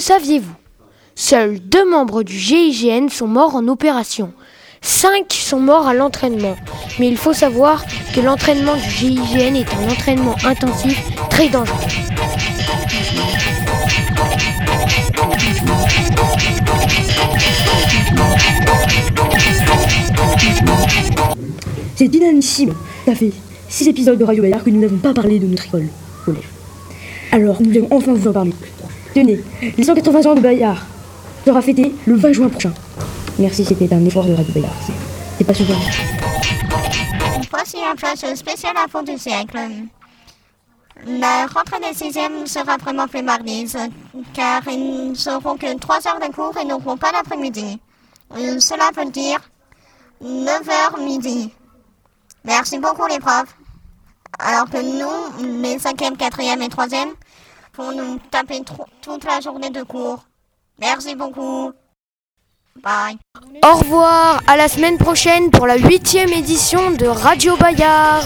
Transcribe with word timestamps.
saviez-vous? 0.00 0.54
Seuls 1.14 1.58
deux 1.60 1.88
membres 1.88 2.22
du 2.22 2.38
GIGN 2.38 3.08
sont 3.08 3.26
morts 3.26 3.54
en 3.54 3.68
opération. 3.68 4.32
Cinq 4.80 5.32
sont 5.32 5.60
morts 5.60 5.86
à 5.86 5.94
l'entraînement. 5.94 6.56
Mais 6.98 7.08
il 7.08 7.16
faut 7.16 7.32
savoir 7.32 7.84
que 8.14 8.20
l'entraînement 8.20 8.74
du 8.74 8.90
GIGN 8.90 9.54
est 9.54 9.72
un 9.74 9.90
entraînement 9.90 10.34
intensif 10.44 11.00
très 11.30 11.48
dangereux. 11.48 11.76
C'est 21.94 22.14
inadmissible. 22.14 22.74
Ça 23.06 23.14
fait 23.14 23.32
six 23.68 23.86
épisodes 23.88 24.18
de 24.18 24.24
Radio 24.24 24.42
Bayard 24.42 24.64
que 24.64 24.70
nous 24.70 24.80
n'avons 24.80 24.98
pas 24.98 25.14
parlé 25.14 25.38
de 25.38 25.46
notre 25.46 25.66
école. 25.66 25.88
Alors, 27.30 27.62
nous 27.62 27.70
allons 27.70 27.88
enfin 27.90 28.12
vous 28.12 28.28
en 28.28 28.32
parler. 28.32 28.52
Tenez, 29.14 29.40
les 29.76 29.84
180 29.84 30.26
ans 30.30 30.34
de 30.34 30.40
Bayard 30.40 30.78
sera 31.44 31.60
fêté 31.60 31.94
le 32.06 32.14
20 32.16 32.32
juin 32.32 32.48
prochain. 32.48 32.72
Merci, 33.38 33.64
c'était 33.64 33.92
un 33.92 34.04
effort 34.04 34.24
de 34.24 34.34
Radio 34.34 34.52
Bayard. 34.54 34.72
C'est- 34.86 35.44
pas 35.44 35.54
souvent. 35.54 35.74
Voici 37.50 37.76
un 37.84 37.96
flash 37.96 38.34
spécial 38.36 38.74
info 38.76 39.02
du 39.02 39.18
siècle. 39.18 39.58
La 41.04 41.46
rentrée 41.46 41.80
des 41.80 41.96
sixièmes 41.98 42.46
sera 42.46 42.76
vraiment 42.76 43.08
plus 43.08 43.22
mardi, 43.22 43.66
car 44.32 44.62
ils 44.68 45.10
ne 45.10 45.14
seront 45.14 45.56
que 45.56 45.76
3 45.76 45.96
heures 46.06 46.20
de 46.20 46.32
cours 46.32 46.56
et 46.62 46.64
n'auront 46.64 46.96
pas 46.96 47.10
l'après-midi. 47.10 47.80
Cela 48.60 48.90
veut 48.96 49.10
dire 49.10 49.40
9 50.20 50.68
heures 50.68 50.98
midi. 51.04 51.52
Merci 52.44 52.78
beaucoup 52.78 53.06
les 53.08 53.18
profs. 53.18 53.56
Alors 54.38 54.70
que 54.70 54.78
nous, 54.78 55.60
les 55.60 55.78
5e, 55.78 56.16
4e 56.16 56.62
et 56.62 56.68
3e, 56.68 57.08
pour 57.72 57.92
nous 57.92 58.18
taper 58.30 58.62
toute 59.00 59.24
la 59.24 59.40
journée 59.40 59.70
de 59.70 59.82
cours. 59.82 60.24
Merci 60.78 61.14
beaucoup. 61.14 61.72
Bye. 62.82 63.18
Au 63.64 63.76
revoir, 63.76 64.42
à 64.46 64.56
la 64.56 64.68
semaine 64.68 64.98
prochaine 64.98 65.50
pour 65.50 65.66
la 65.66 65.76
huitième 65.76 66.30
édition 66.30 66.90
de 66.90 67.06
Radio 67.06 67.56
Bayard. 67.56 68.24